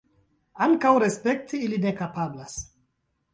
[0.67, 2.57] Ankaŭ respekti ili ne kapablas.